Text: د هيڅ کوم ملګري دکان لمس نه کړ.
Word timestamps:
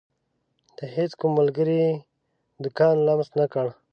د 0.77 0.79
هيڅ 0.95 1.11
کوم 1.19 1.31
ملګري 1.39 1.81
دکان 2.63 2.95
لمس 3.07 3.29
نه 3.39 3.45
کړ. 3.53 3.65